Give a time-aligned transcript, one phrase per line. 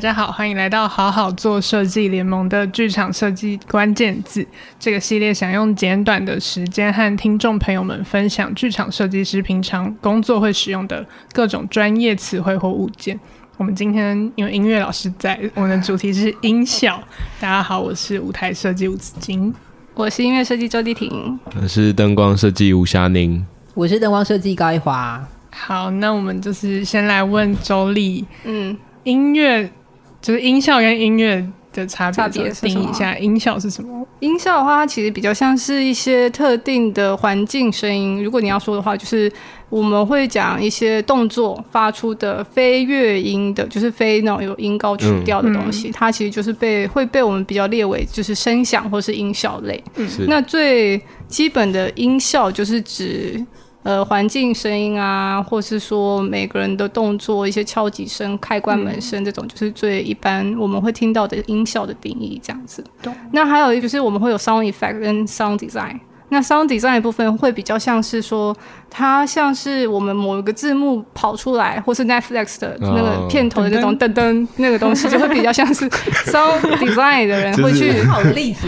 [0.00, 4.46] 大家好，欢迎来到好好做设计联盟的剧场设计关键字
[4.78, 13.20] 这个系列，想用简短的时间和听众朋友们分享剧场设计师平常工作会使用的各种专业词汇或物件。
[13.58, 16.98] 我们今天因为音乐老师在，我们的主题是音效。
[17.38, 19.54] 大家好，我是舞台设计吴子金，
[19.92, 23.44] 我是音乐设计周丽婷，我是灯光设计吴霞宁，
[23.74, 25.22] 我是灯光设计高一华。
[25.50, 28.74] 好，那我们就是先来问周丽，嗯，
[29.04, 29.70] 音乐。
[30.20, 34.06] 就是音效跟音乐的差别，定义一下音效是什么？
[34.20, 38.22] 音效的话，它其实比较像是一些特定的环境声音。
[38.22, 39.32] 如果你要说的话，就是
[39.70, 49.82] 我们会讲一些动作发出的非乐音的，就是非那种有音高曲调的东西，嗯、它其实就是被会被我们比较列为就是声响或是音效类。
[49.96, 53.42] 嗯、那最基本的音效就是指。
[53.82, 62.84] 呃，环境声音啊，或是说每个人的动作，一些敲击声、开关门声，这种就是最一般我们会听到的音效的定义，这样子。
[63.00, 63.10] 对。
[63.32, 65.98] 那还有一个就是我们会有 sound effect 跟 sound design。
[66.28, 68.56] 那 sound design 的部分会比较像是说，
[68.90, 74.46] 它像是我们某一个字幕跑出来，或是 Netflix 的那个片头的那种噔噔。
[74.56, 75.88] 那个东西，就会比较像是
[76.26, 77.92] sound design 的人会去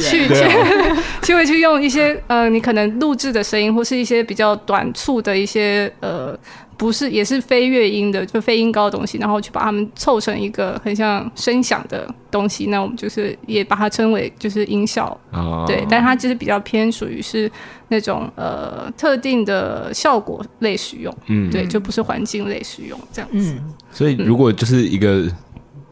[0.01, 0.35] 去去
[1.23, 6.39] 就会去用一些呃，你可能录制的声音，或是一些比较短促的一些呃。
[6.79, 17.49] 不是，也是非乐音的，就非音高的东西，然后去把它们凑成一个很像声响的东西，那我们就是也把它称为就是音效，哦、对，但它就是比较偏属于是
[17.87, 23.55] 那种呃特定的效果类使用，嗯，对，就不是环境类使用这样子。
[23.59, 25.31] 嗯、所以如果就是一个。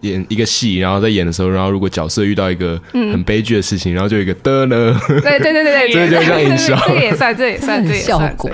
[0.01, 8.51] 演一个戏，然后在演的时候，然后如果角色遇到一个很悲剧的事情，嗯、然后就有一个的呢，对对对对对，这就叫音效，这个也算，这也算，这也算效果。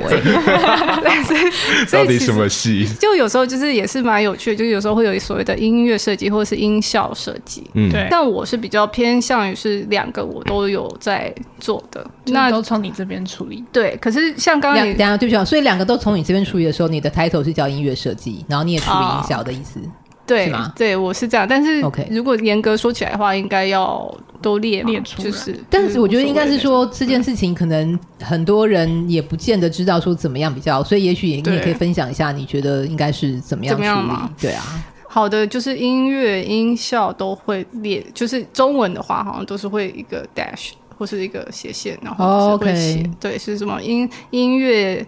[1.91, 2.87] 到底什么戏？
[3.01, 8.07] 就有时候就是也是蛮有趣的，就是有时候会有所谓的音乐设计或者是音效设计，嗯，对。
[8.11, 13.65] 但我是比较偏向于是两个我都有在做的，那都从你这边处理。
[13.73, 19.79] 对，可是 像刚刚你等下对不起，所以两个都从你这边处理的时候，你的 title 是叫音乐设计，然后你也处理音效的意思。
[20.27, 21.47] 哦对，对，我是这样。
[21.49, 25.23] 但是，如果严格说起来的话，应该要都列列出。
[25.23, 34.17] 就是，但是我觉得应该是说这件事情，可能很多人也不见得知道说怎么样比较，所以也许你也可以分享一下，你觉得应该是怎么样处理？
[34.41, 34.63] 对啊，
[35.07, 45.07] 好的，就是音乐音效都会列，就是中文的话，好像都是会一个 dash 或是一个斜线，然后会写，对，是什么音音乐。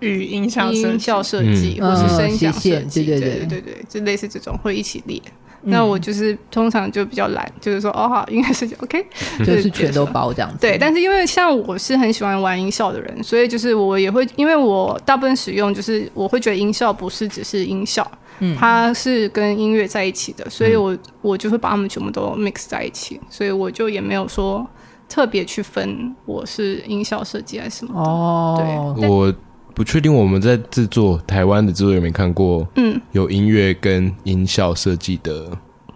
[0.00, 5.20] 与音效音效设计，或是声响设计，对对对对对，就类似这种会一起列。
[5.62, 9.04] 那我就是通常就比较懒，就是说哦好，音乐设计 OK，
[9.44, 10.56] 就是全都包这样子。
[10.60, 18.08] 对，但是因为像我是很喜欢玩音效的人，所以就是我也会，因为我大部分使用就是我会觉得音效不是只是音效，
[18.56, 24.64] 它是跟音乐在一起的，所以我我就会把它们全部都 mix 在一起，所以我就也没有说
[25.08, 28.00] 特别去分我是音效设计还是什么。
[28.00, 29.34] 哦，对，我。
[29.78, 35.46] 不确定我们在制作台湾的制作有没有看过，嗯，有音乐跟音效设计的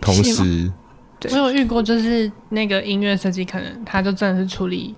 [0.01, 0.71] 同时，
[1.19, 4.95] 对，我有遇过，就是那个音乐设计可能他就真的是处理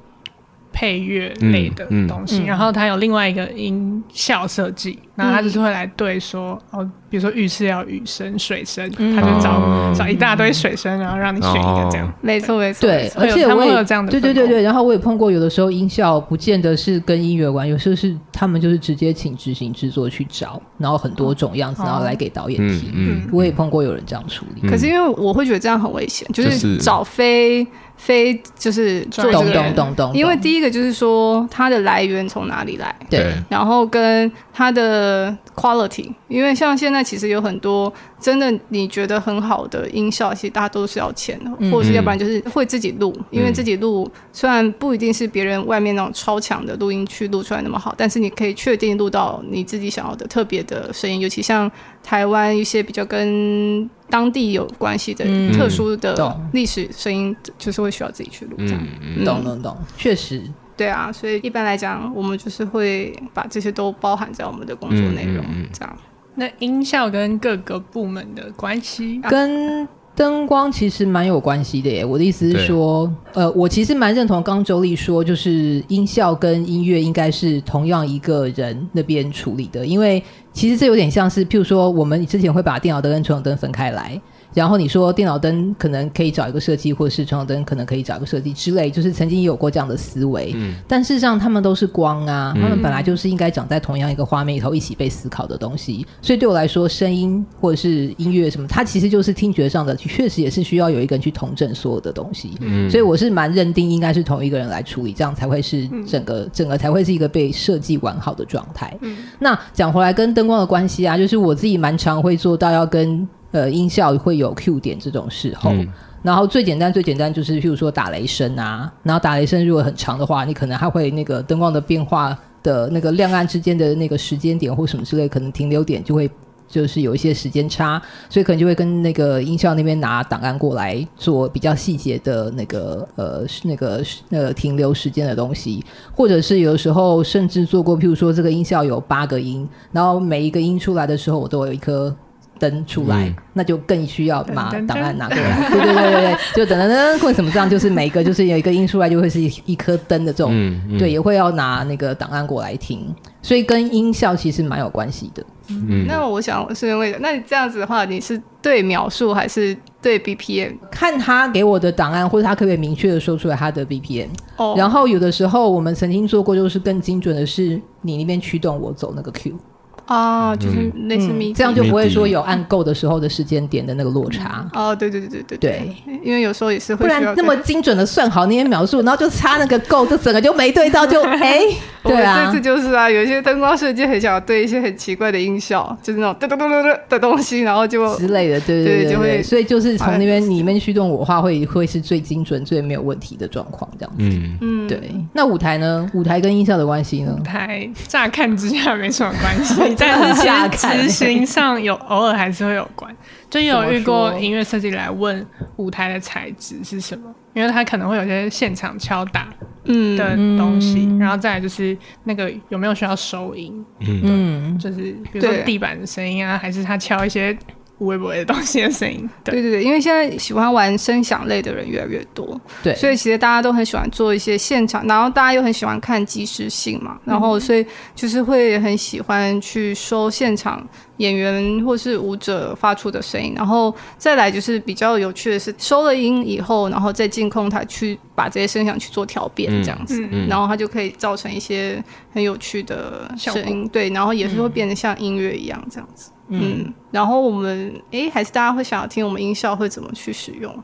[0.71, 6.87] 配乐类的东西，嗯嗯、然后他有另外一个音效设计，然后他就是会来对说哦。
[7.15, 12.13] 比如说浴室要雨声、水声，他就找找一大堆水声，然后让你选一个这样。
[12.21, 12.89] 没错，没错。
[12.89, 14.11] 对，而且我也有这样的。
[14.11, 22.91] 对对对对，然后我也碰过，有的时候音效不见得是跟音乐有关，有时候是他们就是直接请执行制作去找，然后很多种样子，然后来给导演提。
[22.93, 24.69] 嗯，我也碰过有人这样处理。
[24.69, 30.15] 可是因为我会觉得这样很危险，就是找非非就是做这个人，懂懂懂。
[30.15, 37.05] 因为第一个就是说它的来源从哪里来，对，然后跟它的 quality，因为像现在。
[37.05, 37.93] 其实有很多
[38.25, 51.71] 真的你觉得很好的音效，其实大家都是要钱的，或者是要不然就是会自己录，因为自己录虽然不一定是别人外面那种超强的录音去录出来那么好，但是你可以确定录到你自己想要的特别的声音，尤其像
[52.03, 58.57] 台湾一些比较跟当地有关系的特殊的历史声音，就是会需要自己去录。
[58.57, 58.87] 这样。
[59.23, 59.45] 懂。
[59.45, 60.43] 懂懂，确实，
[60.79, 65.95] 对啊，所以一般来讲，我们就是会把这些都包含在我们的工作内容这样。
[66.37, 72.05] 那音效跟各个部门的关系，跟灯光其实蛮有关系的耶。
[72.05, 80.23] 我的意思是说，呃，我其实蛮认同刚周丽说，就是音效跟音乐应该是同样一个人那边处理的，因为
[80.53, 84.21] 其实这有点像是，譬如说，我们之前会把电脑灯跟传统灯分开来。
[84.55, 90.53] 然后你说电脑灯可能可以找一个设计，或者是传统灯可能可以找一个设计之类，就是曾经有过这样的思维。
[90.55, 96.07] 嗯，但事实上他们都是光啊，他们本来就是应该长在同样一个画面里头一起被思考的东西。
[96.23, 102.53] 所以对我来说，声音或者是音乐什么，它其实就是听觉上的，确实也是需要有一个人去统整所有的东西。
[102.61, 108.97] 嗯，所以我是蛮认定应该是同一个人来处理，这样才会是整个整个才会是一个被设计完好的状态。
[109.01, 113.29] 嗯，那讲回来跟灯光的关系啊，就是我自己蛮常会做到要跟。
[113.55, 115.87] 呃，音效会有 Q 点这种时候，嗯、
[116.25, 126.29] 然后最简单最简单就是，譬如说打雷声啊，然后打雷声如果很长的话，你可能还会那个灯光的变化的那个亮暗之间的那个时间点或什么之类，可能停留点就会
[126.67, 142.13] 就是有一些时间差，所以可能就会跟那个音效那边拿档案过来做比较细节的那个呃那个呃停留时间的东西，或者是有的时候甚至做过，譬如说这个音效有八个音，然后每一个音出来的时候，我都有一颗。
[142.59, 145.69] 灯出来，嗯、那就更需要把档案拿过来。
[145.71, 147.69] 对对对对对， 就等等等，为什么这样？
[147.69, 150.51] 就是每一个就是有一个音出来，就会是一一颗灯的这种。
[150.53, 155.45] 嗯嗯、对，也会要拿那个档案过来听，所以跟音效其实蛮有关系的。
[155.69, 160.75] 嗯，那我想是因为，那你这样子的话，你是对秒数还是对 BPM？
[160.91, 164.29] 看他给我的档案，或者他可不可以明确的说出来他的 BPM？
[164.57, 169.59] 哦，然后有的时候我们曾经做过，就是更精准的是你那边驱动我走那个 Q。
[170.07, 174.69] 啊，就是类似迷，这样就不会说有按够的时候的时间点的那个落差。
[174.73, 181.61] 哦，对对对对对对，因为有时候也是会，不然那么精准的算好那些描述，然后就差那个够，就整个就没对到，就 哎，
[182.03, 194.25] 对啊，这次就是啊，有一些灯光设计很想要对一些很奇怪的音效，就是那种噔噔噔噔的东西，然后就之类的，对对对，就会，所以就是从那边你面驱动我的话，会会是最精准、最没有问题的状况，这样子。
[194.25, 195.01] 嗯嗯，对。
[195.33, 196.11] 那舞台呢？
[196.13, 197.35] 舞台跟音效的关系呢？
[197.39, 199.94] 舞台乍看之下没什么关系。
[199.99, 203.15] 但是执行上有偶尔还是会有关，
[203.49, 205.47] 就有遇过音乐设计来问
[205.77, 209.49] 舞台的材质是什么，因为他可能会有些现场敲打
[209.85, 210.17] 嗯。
[210.17, 217.57] 的东西，嗯、然后再来就是那个有没有需要收音，嗯，就是比如说地板的声音啊，还是他敲一些。
[217.99, 219.61] 微不微的东西的声音，对。
[219.61, 230.85] 对对，因为现在喜欢玩声响类的人越来越多，对，所以其实大家都很喜欢做一些现场，然后大家又很喜欢看即时性嘛，然后所以就是会很喜欢去收现场
[231.19, 242.03] 演员或是舞者发出的声音，然后再来就是比较有趣的是收了音以后，然后再进控台去把这些声响去做调变，这样子，嗯、然后它就可以造成一些
[242.33, 246.33] 很有趣的声音，对，然后也是会变得像音乐一样这样子。
[246.49, 250.75] 嗯，然后我们诶，还是大家会想要听我们音效会怎么去使用？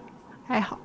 [0.47, 0.77] 还好，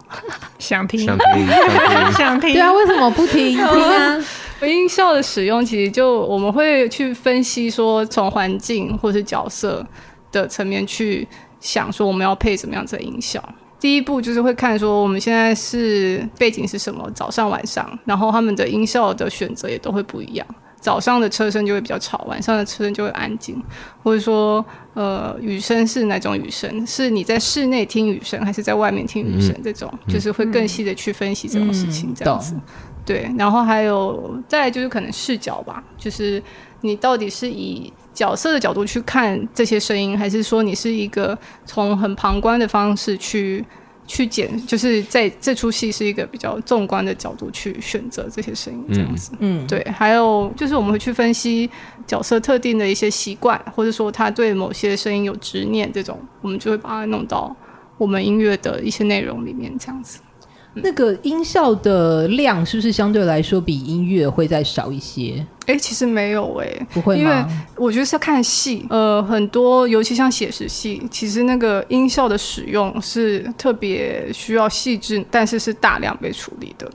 [0.59, 1.47] 想听，想听，
[2.13, 2.53] 想听。
[2.53, 3.55] 对啊，为什么不听？
[3.55, 4.17] 听啊！
[4.61, 9.85] 音效的使用其实就我们会去分析说，从环境或是角色
[10.31, 11.27] 的层面去
[11.59, 13.43] 想说，我们要配什么样子的音效。
[13.79, 20.45] 第一步就是会看说，我们现在是背景是什么，早上晚上，然后他们的音效的选择也都会不一样。
[20.85, 23.59] 早上的车声就会比较吵，晚上的车声就会安静，
[24.03, 26.85] 或者说，呃，雨声是哪种雨声？
[26.85, 29.51] 是你在室内听雨声，还是在外面听雨声？
[29.63, 32.53] 这种、嗯、就是会更细的去分析这种事情，这样子。
[32.53, 32.61] 嗯、
[33.03, 36.39] 对，然后还有再来就是可能视角吧，就是
[36.81, 41.35] 你到底是以角色的角度去看这些声音，还是说你是一个
[41.65, 43.65] 从很旁观的方式去。
[44.07, 49.31] 去剪，就是在这出戏是一个比较纵观的角度去选择这些声音，这样子。
[49.39, 49.83] 嗯，对。
[49.85, 51.69] 还有就是我们会去分析
[52.05, 57.55] 角色特定的一些习惯，或者说他对某些声音有执念，这种我们就会把它弄到
[57.97, 60.19] 我们音乐的一些内容里面，这样子。
[60.75, 65.45] 那个音效的量是不是相对来说比音乐会再少一些？
[65.67, 67.21] 哎、欸，其实没有哎、欸，不会吗？
[67.21, 76.89] 因为我觉得是要看戏，呃，很多尤其像写实戏，其实那个音效的使用是特别需要细致，但是是大量被处理的。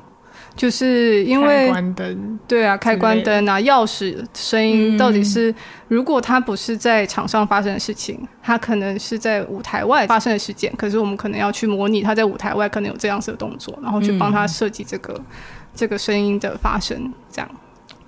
[0.60, 5.54] 就是因为开关灯，对啊，开关灯啊，钥匙声音到底是，
[5.88, 15.24] 如果它不是在场上发生的事情，它可能是在舞台外发生的事件，可是我们可能要去模拟它在舞台外可能有这样子的动作，然后去帮他设计这个、嗯、
[15.74, 17.50] 这个声音的发生，这样。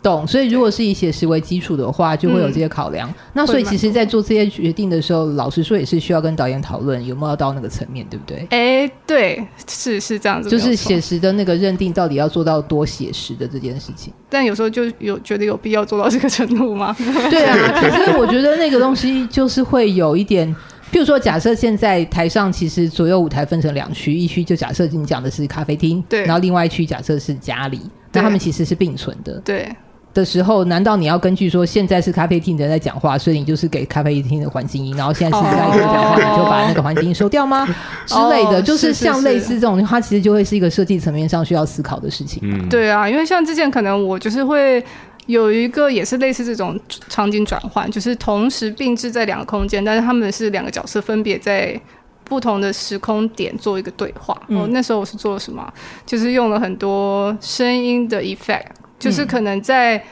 [0.02, 3.08] 懂，所以如果是以写实为基础的话，就会有这些考量。
[3.08, 8.46] 嗯、那所以其实，在做这些决定的时候，老实说也是需要跟导演讨论有没有要到那个层面，对不对？
[8.50, 14.12] 哎，对，是是这样子，就是写实的那个认定到底要做到多写实的这件事情。
[14.28, 16.96] 但有时候就有觉得有必要做到这个程度吗？
[17.30, 20.52] 对啊，其实我觉得那个东西就是会有一点，
[20.90, 27.80] 譬如说，假设现在台上其实左右舞台分成两区，一区就假设你讲的是咖啡厅，对，然后另外一区假设是家里，
[28.12, 29.68] 那他们其实是并存的，对。
[30.14, 37.66] 的时候，难道你要根据说现在是咖啡厅的人在讲话，所以你就是给咖啡厅的环境音，然后现在是咖啡厅讲话，你就把那个环境音收掉吗？
[38.06, 42.40] 之类的，就是像类似这种，它其实就会是一个设计层面上需要思考的事情。
[42.42, 44.84] 嗯，对啊，因为像之前可能我就是会
[45.26, 46.78] 有一个也是类似这种
[47.08, 51.80] 场景转换，就是同时并置在两个空间，但是他们是两个角色分别在
[52.24, 54.36] 不同的时空点做一个对话。
[54.48, 55.72] 嗯，哦，那时候我是做了什么？
[56.04, 58.66] 就是用了很多声音的 effect。
[59.02, 60.02] 就是可能在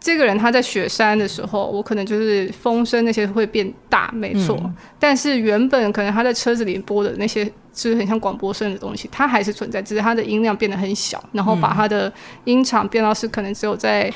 [0.00, 4.56] 这个人他在雪山的时候，我可能就是风声那些会变大，没错。
[4.64, 12.10] 嗯、但是原本可能他在车子里播的那些，就是很像广播声的东西，它还是存在，只是它的音量变得很小，然后把它的
[12.44, 14.10] 音场变到是可能只有在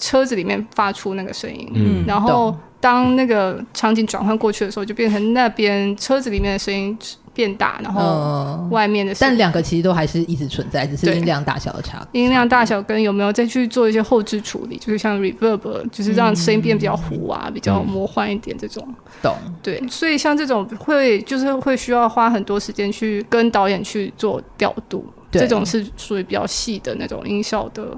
[0.00, 1.70] 车子里面发出那个声音。
[1.74, 6.98] 嗯，然后当那个场景转换过去的时候，就变成那边车子里面的声音。
[7.32, 12.20] 变大，然后外面的，但两个其实都还是一直存在，只是音量大小的差别。
[12.20, 18.86] 音量大小跟有没有再去做一些后置处理，就是像 reverb，就是让声音变比较糊啊，嗯、比较魔幻一点这种。
[19.22, 19.32] 懂。
[19.62, 27.96] 对，所以像这种会就是会需要花很多时间去跟导演去做调度，这种是属于比较细的那种音效的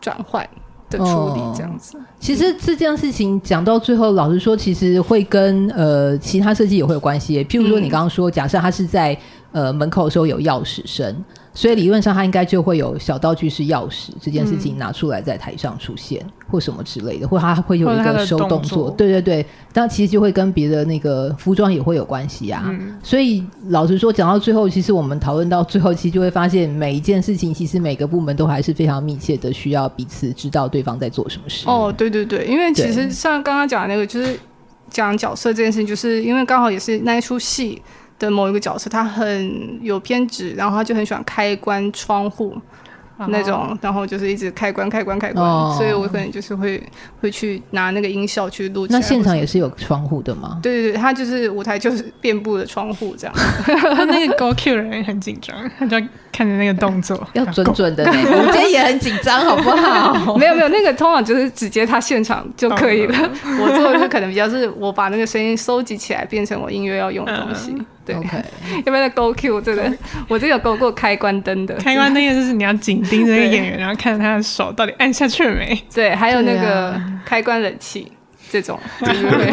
[0.00, 0.48] 转换。
[0.90, 7.42] 的处理这样子，哦、其实这件事情讲到最后，老实说，其实会跟呃其他设计也会有关系。
[7.44, 9.16] 譬如说，你刚刚说，假设他是在
[9.52, 11.24] 呃门口的时候有钥匙声。
[11.52, 18.88] 所以理论上，他应该就会有小道具是钥匙这件事情拿出来在台上出现，嗯、或什么之类的，或他会有一个收动作。
[18.92, 22.62] 对对对，但其实就会跟别的那个服装也会有关系啊。
[22.68, 31.64] 嗯、所以老实说，讲到最后，其实我们讨论到最后，其实就会发现每一件事情，其实每个部门都还是非常密切的，需要彼此知道对方在做什么事。
[31.66, 34.38] 哦，对对对，因为其实像刚刚讲的那个，就是
[34.88, 37.82] 讲角色这件事情，就是因为刚好也是那一出戏。
[38.20, 42.56] 的某一个角色，他很有偏执，然后他就很喜欢开关窗户。
[43.28, 46.82] 那种，然后就是一直开关开关开关，哦、所以我可能就是会
[47.20, 48.86] 会去拿那个音效去录。
[48.88, 50.58] 那现场也是有窗户的吗？
[50.64, 53.36] 对对对，他就是舞台就是 遍布的窗户这样。
[53.94, 55.98] 他那个 Go Q 人也很紧张，他就
[56.32, 58.06] 看着那个动作要准准的。
[58.06, 60.34] 我今天也很紧张，好不好？
[60.38, 63.30] 没有没有，那个通常就是直接他现场就可以了。
[63.60, 67.72] 我做的就可能比较是我把那个声音收集起来，变成我音乐要用的东西。
[67.72, 68.44] 嗯对，OK，
[68.86, 69.92] 有没有勾 Q 这个，
[70.28, 75.80] 我这个有勾过开关灯的，开关灯也就是你要紧盯着那个演员，然后看他的手到底按下去了没。
[75.94, 78.10] 对，还有那个开关冷气。
[78.52, 78.76] 这种
[79.06, 79.46] 就是会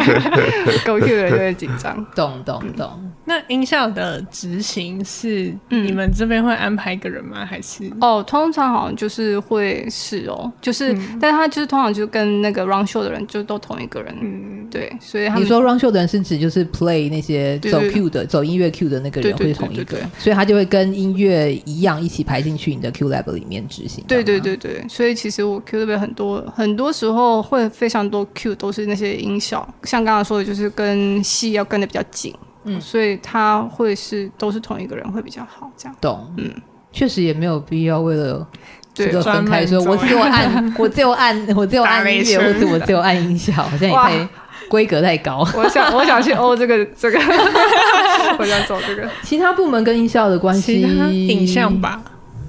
[0.84, 2.90] Go Q 的人就会紧张，懂懂懂。
[3.26, 7.46] 那音效的执行是你们这边会安排一个人吗？
[7.46, 14.90] 还是哦，通常好像就是会是哦，就是，但他就是通常就跟那个 run show 的人就都同一个人，嗯，对。
[15.00, 24.02] 所以你说 run show 的人是指就是 play 那些走 Q 的走音乐 Q 的那个人会同一个，所以他就会跟音乐一样一起排进去你的 Q lab 里面执行。
[24.08, 28.88] 对对对对，所以其实我 Q lab 很多很多时候会非常多 Q 都是。
[28.88, 32.34] 那些音效，像刚刚说的，就是跟戏要跟的比较紧，
[32.64, 35.94] 嗯，所以他会是都是同一个人会比较好，这样。
[36.00, 36.50] 懂，嗯，
[36.90, 38.48] 确实也没有必要为了
[38.94, 44.28] 这个分开说，我只有按， 我只有按，我只有按音乐，或者我只有按音效，好像也太
[44.68, 45.46] 规格太高。
[45.54, 47.18] 我想，我想去欧这个这个，
[48.38, 49.08] 我想走这个。
[49.22, 50.82] 其他部门跟音效的关系，
[51.26, 52.02] 影像吧。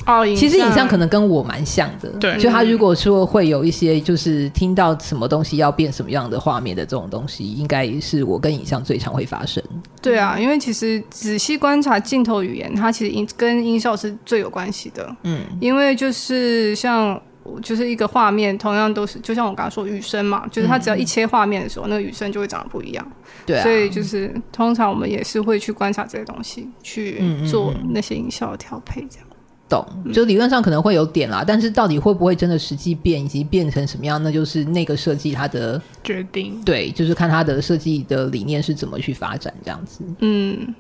[0.06, 9.62] 哦其实影像可能跟我蛮像的，对，就他如果说会有一些就是听到什么东西要变什么样的画面的这种东西，应该是我跟影像最常会发生。
[10.02, 15.16] 对啊，因为其实仔细观察镜头语言，它其实音跟音效是最有关系的。
[15.26, 17.22] 嗯，因为就是像
[17.62, 23.12] 就是一个画面，同样都是就像我刚刚说雨声嘛，就是它只要一切画面的时候，嗯、那个雨声就会长得不一样。
[23.46, 29.26] 对、啊，所以就是通常我们也是会去观察这些东西，去做那些音效的调配，这样。
[29.70, 36.60] 懂，就理论上可能会有点啦，但是到底会不会真的实际变，以及变成什么样，那就是那个设计它的决定。
[36.66, 40.04] 对，就是看它的设计的理念是怎么去发展这样子。
[40.22, 40.74] 嗯，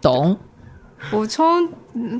[0.00, 0.38] 懂。
[1.10, 1.68] 补充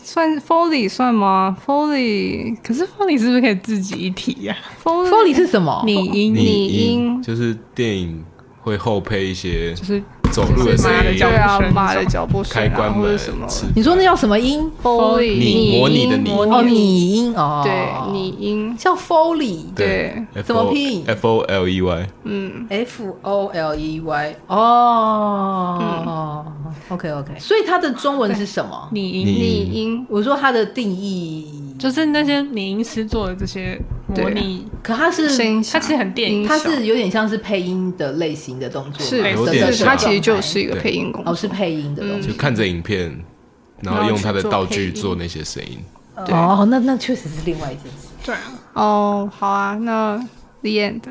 [0.02, 5.82] 算 Foley 算吗？Foley 可是 Foley 是不是可以自己一体呀？Foley 是什么？
[5.86, 8.24] 拟音，拟音就是电影
[8.60, 10.02] 会后配一些，就是。
[10.32, 13.46] 走路的声音，对啊，马的脚步声，开关门什么？
[13.76, 25.78] 你说那叫什么音？Foley，拟模拟的拟哦，拟音哦，对，拟音叫 Foley，对，怎么拼？F O L E Y，嗯，F O L E Y，哦
[26.88, 28.88] ，OK OK，所以它的中文是什么？
[28.92, 30.06] 拟音，拟音。
[30.08, 31.74] 我说它的定义。
[31.78, 33.76] 就是那些拟音师做的这些
[34.06, 39.20] 模拟，可它是它其实很电影，它是有点像是配音的类型的动作，是，
[39.84, 43.12] 它其实就是一个配音工作，哦，是配音的东西，就看着影片，
[43.80, 45.80] 然后用它的道具做那些声音。
[46.14, 48.06] 哦，那那确实是另外一件事。
[48.24, 48.40] 对啊，
[48.74, 50.16] 哦，好啊，那
[50.60, 51.02] The end。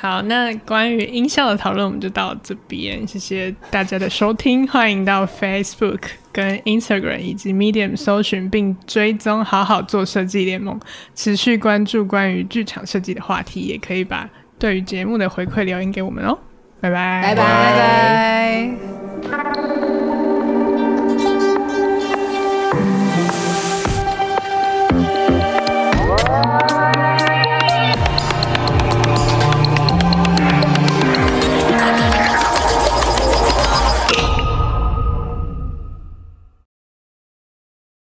[0.00, 6.00] 好，那关于音效的讨论我们就到这边，谢谢大家的收听，欢迎到 Facebook
[6.32, 10.80] 跟 Instagram 以及 Medium 搜寻并追踪好好做设计联盟，
[11.14, 14.26] 持续关注关于剧场设计的话题，也可以把
[14.58, 16.38] 对于节目的回馈留言给我们哦，
[16.80, 17.44] 拜拜，拜拜
[19.22, 19.69] 拜拜。